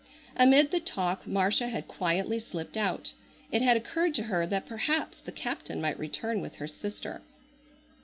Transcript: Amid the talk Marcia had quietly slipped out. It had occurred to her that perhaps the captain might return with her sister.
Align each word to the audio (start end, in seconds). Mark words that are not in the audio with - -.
Amid 0.35 0.71
the 0.71 0.79
talk 0.79 1.27
Marcia 1.27 1.67
had 1.67 1.87
quietly 1.87 2.39
slipped 2.39 2.75
out. 2.75 3.13
It 3.51 3.61
had 3.61 3.77
occurred 3.77 4.15
to 4.15 4.23
her 4.23 4.47
that 4.47 4.65
perhaps 4.65 5.19
the 5.19 5.31
captain 5.31 5.79
might 5.79 5.99
return 5.99 6.41
with 6.41 6.55
her 6.55 6.67
sister. 6.67 7.21